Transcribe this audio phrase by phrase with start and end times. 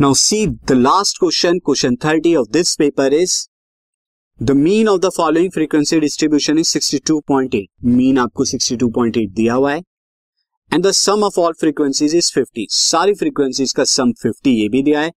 [0.00, 3.34] Now see the last question question thirty of this paper is
[4.42, 9.78] the mean of the following frequency distribution is 62.8 mean आपको 62.8 दिया हुआ है।
[10.72, 14.82] And the sum of all frequencies is 50 सारी frequencies का सम 50 ये भी
[14.82, 15.10] दिया है।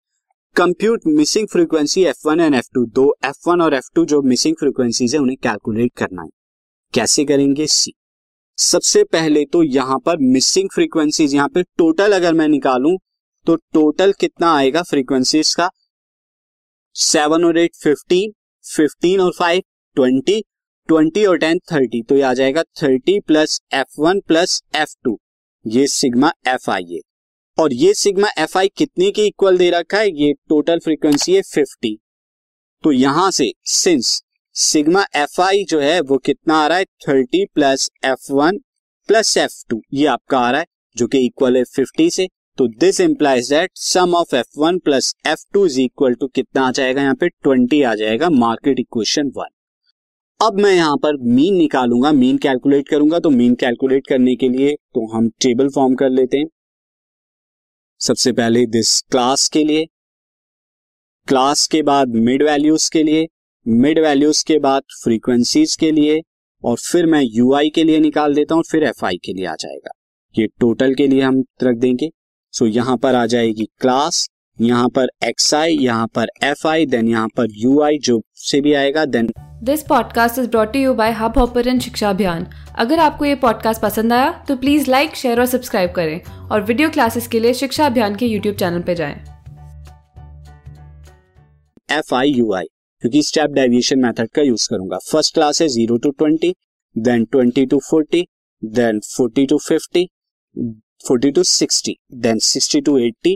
[0.56, 5.38] Compute missing frequency F1 and F2 दो F1 और F2 जो मिसिंग फ्रीक्वेंसीज है, उन्हें
[5.42, 6.28] कैलकुलेट करना है।
[6.94, 7.66] कैसे करेंगे?
[7.66, 7.94] सी
[8.58, 12.96] सबसे पहले तो यहाँ पर मिसिंग फ्रीक्वेंसीज यहाँ पर टोटल अगर मैं निकालूं
[13.46, 15.68] तो टोटल कितना आएगा फ्रीक्वेंसीज का?
[16.96, 18.32] सेवन और एट फिफ्टीन
[18.64, 19.62] फिफ्टीन और फाइव
[19.96, 20.40] ट्वेंटी
[20.88, 25.18] ट्वेंटी और टेन थर्टी तो ये आ जाएगा thirty plus F one plus F two
[25.64, 27.00] ये सिग्मा एफ़ आई है।
[27.58, 30.08] और ये सिग्मा एफ़ आई कितने के इक्वल दे रखा है?
[30.08, 31.96] ये टोटल फ्रीक्वेंसी है फिफ्टी
[32.84, 34.22] तो यहाँ से सिंस
[34.56, 36.84] सिग्मा एफ़ आई जो है, वो कितना आ रहा है?
[36.84, 38.58] Thirty plus F one
[39.08, 42.28] plus F two ये आपका आ रहा है, जो कि इक्वल है फिफ्टी से।
[42.58, 46.62] तो this implies that sum of F one plus F two is equal to कितना
[46.66, 47.28] आ जाएगा यहाँ पे?
[47.28, 49.48] ट्वेंटी आ जाएगा मार्केट इक्वेशन वन
[50.40, 54.74] अब मैं यहाँ पर मीन निकालूँगा मीन कैलकुलेट करूँगा तो मीन कैलकुलेट करने के लिए
[54.94, 56.46] तो हम टेबल फॉर्म कर लेते हैं।
[58.00, 59.86] सबसे पहले दिस क्लास के लिए
[61.28, 63.28] क्लास के बाद मिड वैल्यूज़ के लिए
[63.66, 66.20] मिड वैल्यूज़ के बाद फ्रीक्वेंसीज के लिए,
[66.64, 69.90] और फिर मैं यू के लिए निकाल देता हूँ, फिर एफ़ के लिए आ जाएगा।
[70.34, 72.10] ये टोटल के लिए हम रख देंगे।
[72.56, 76.86] सो so, यहाँ पर आ जाएगी क्लास यहाँ पर एक्स आई यहाँ पर एफ़ आई
[76.86, 79.30] देन यहाँ पर यू आई जो से भी आएगा then
[79.62, 82.46] this podcast is brought you by Hub Hopper शिक्षा अभियान
[82.78, 86.90] अगर आपको ये पॉडकास्ट पसंद आया तो प्लीज़ लाइक शेयर और सब्सक्राइब करें और वीडियो
[86.90, 89.24] क्लासेस के लिए शिक्षा अभियान के यूट्यूब चैनल पर जाए।
[91.90, 92.64] एफ़ आई यू आई
[93.02, 96.54] क्योंकि स्टेप डेविएशन मेथड का यूज़ करूँगा। फ़र्स्ट क्लास है zero to twenty
[96.96, 98.26] then twenty to forty
[98.64, 100.08] then forty to fifty
[101.00, 103.32] forty to sixty then sixty to eighty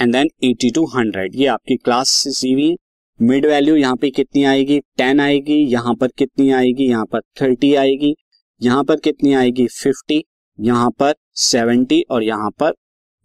[0.00, 1.34] and then eighty to hundred.
[1.36, 2.76] ये आपकी class C हुई है।
[3.20, 4.78] Mid value यहाँ पे कितनी आएगी?
[4.98, 6.88] टेन आएगी। यहाँ पर कितनी आएगी?
[6.88, 8.14] यहाँ पर थर्टी आएगी।
[8.60, 9.66] यहाँ पर कितनी आएगी?
[9.68, 10.22] फिफ्टी।
[10.58, 12.74] यहाँ पर सेवेंटी और यहाँ पर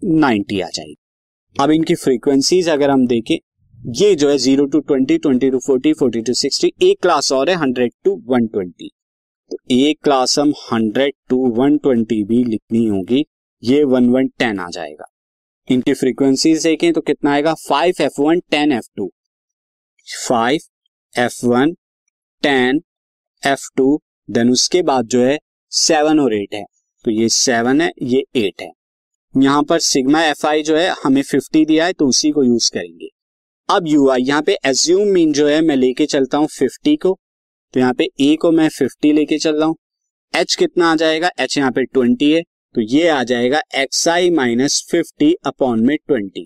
[0.01, 0.95] नाइन्टी आ जाएगी।
[1.55, 3.37] अब इनकी फ्रीक्वेंसीज अगर हम देखें,
[3.95, 7.49] ये जो है zero to twenty twenty to forty forty to sixty एक क्लास और
[7.49, 8.89] है हंड्रेड टू वन ट्वेंटी
[9.51, 13.23] तो एक क्लास हम हंड्रेड टू वन ट्वेंटी भी लिखनी होगी।
[13.63, 15.05] ये वन वन टेन आ जाएगा।
[15.67, 17.53] इनकी फ्रीक्वेंसीज देखें तो कितना आएगा?
[17.53, 19.09] Five F one ten F two
[20.07, 20.59] five
[21.13, 21.73] F one
[22.43, 22.81] ten
[23.43, 25.37] F two then उसके बाद जो है
[25.71, 26.63] सेवन और एट है।
[27.05, 28.71] तो ये सेवन है, ये एट है।
[29.33, 32.71] यहाँ पर सिग्मा एफ़ आई जो है, हमें फिफ्टी दिया है तो उसी को यूज़
[32.73, 33.09] करेंगे।
[33.69, 37.17] अब यू आई यहाँ पे एज्यूम मीन जो है, मैं लेके चलता हूँ फिफ्टी को।
[37.73, 39.75] तो यहाँ पे ए को मैं फिफ्टी लेके चल रहा हूँ।
[40.33, 41.29] एच कितना आ जाएगा?
[41.39, 42.41] एच यहाँ पे ट्वेंटी है।
[42.77, 46.45] तो ये आ जाएगा X I minus fifty upon में ट्वेंटी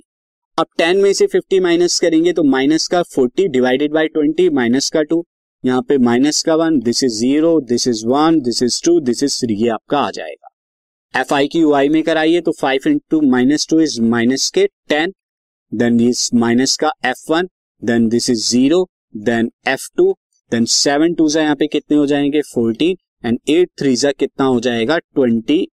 [0.58, 4.90] अब टेन में से फिफ्टी माइनस करेंगे तो माइनस का forty divided by twenty minus
[4.90, 5.24] का टू
[5.64, 9.24] यहाँ पे माइनस का one this is zero this is one this is two this
[9.24, 10.50] is three ये आपका आ जाएगा.
[11.14, 14.66] एफ़ आई की यू आई में कराइए तो five into minus two is minus के
[14.90, 15.14] टेन
[15.72, 17.50] देन इज़ माइनस का F one
[17.82, 18.86] then this is zero
[19.26, 20.12] then F two
[20.52, 22.42] then seven two यहाँ पे कितने हो जाएँगे?
[22.54, 24.98] फोर्टीन एंड एट थ्री कितना हो जाएगा?
[25.00, 25.68] ट्वेंटी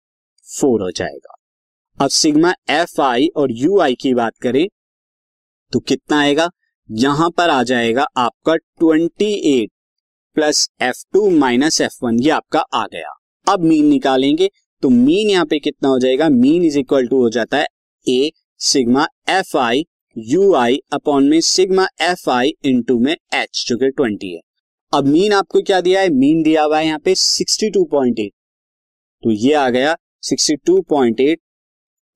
[0.49, 1.35] फोर हो जाएगा।
[1.97, 4.67] अब सिग्मा एफ़ आई और यू आई की बात करें
[5.73, 6.49] तो कितना आएगा?
[6.89, 9.71] यहाँ पर आ जाएगा आपका twenty eight
[10.37, 13.13] plus F two minus F one ये आपका आ गया।
[13.47, 14.49] अब मीन निकालेंगे
[14.83, 16.29] तो मीन यहाँ पे कितना हो जाएगा?
[16.29, 17.67] मीन इज़ इक्वल टू हो जाता है
[18.05, 18.31] A
[18.61, 23.89] sigma F I U I upon में सिग्मा एफ़ आई इंटू में एच जो कि
[23.89, 24.41] ट्वेंटी है।
[24.93, 26.09] अब मीन आपको क्या दिया है?
[26.09, 28.31] मीन दिया हुआ है यहाँ पे सिक्सटी टू पॉइंट एट
[29.23, 31.35] तो ये आ गया 62.8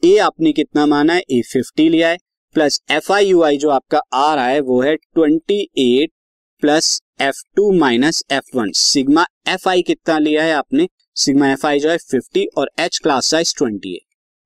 [0.05, 1.19] ए आपने कितना माना है?
[1.19, 2.17] ए 50 लिया है,
[2.53, 6.07] plus F I U I जो आपका आ रहा है, वो है 28
[6.61, 8.71] plus F two minus F one.
[8.71, 10.87] Sigma F I कितना लिया है आपने?
[11.15, 13.99] सिग्मा एफ़ आई जो है 50 और एच क्लास साइज़ 20 है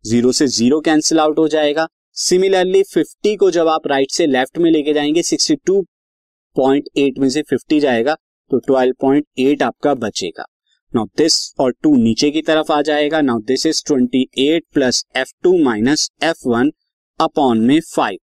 [0.05, 4.57] ज़ीरो से ज़ीरो कैंसिल आउट हो जाएगा। सिमिलरली 50 को जब आप राइट से लेफ़्ट
[4.57, 8.15] में लेके जाएँगे 62.8 में से 50 जाएगा
[8.51, 10.45] तो 12.8 आपका बचेगा।
[10.95, 15.03] नाउ दिस और टू नीचे की तरफ़ आ जाएगा। Now this is twenty eight plus
[15.17, 16.71] F two minus F one
[17.19, 18.17] upon में फाइव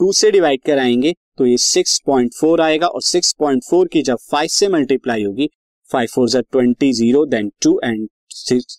[0.00, 4.02] टू से डिवाइड कराएँगे तो ये सिक्स पॉइंट फोर आएगा और सिक्स पॉइंट फोर की
[4.02, 5.48] जब फाइव से मल्टीप्लाई होगी
[5.90, 8.06] फाइव फोर जै twenty zero then two and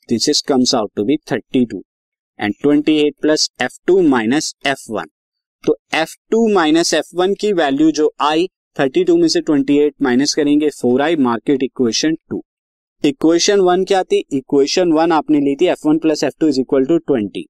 [0.10, 1.84] this is comes out to be thirty two
[2.40, 5.10] and twenty eight plus F two minus F one
[5.64, 8.50] तो F two minus F one की value जो आई
[8.80, 12.44] thirty two में से twenty eight minus करेंगे four आई market equation two
[13.06, 14.24] equation one क्या थी?
[14.34, 17.46] Equation one आपने ली थी F one plus F two is equal to twenty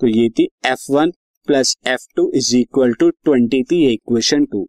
[0.00, 1.10] तो ये थी F one
[1.48, 4.66] plus F two is equal to twenty थी ये equation two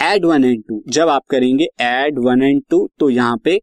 [0.00, 3.60] add one and two जब आप करेंगे एड वन एंड टू तो यहाँ पे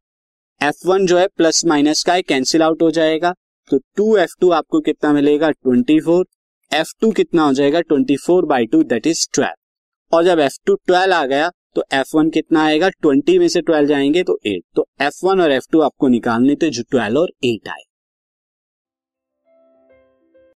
[0.61, 3.33] एफ़ वन जो है प्लस माइनस का है कैंसिल आउट हो जाएगा.
[3.69, 5.51] तो टू एफ़ टू आपको कितना मिलेगा?
[5.51, 6.25] ट्वेंटी फोर
[6.71, 7.81] एफ़ टू कितना हो जाएगा?
[7.81, 11.83] Twenty four by two that is twelve और जब एफ़ टू ट्वेल्व आ गया तो
[11.93, 12.89] एफ़ वन कितना आएगा?
[12.89, 16.55] ट्वेंटी में से ट्वेल्व जाएँगे तो एट तो एफ़ वन और एफ़ टू आपको निकालने
[16.55, 17.83] थे जो ट्वेल्व और एट आए।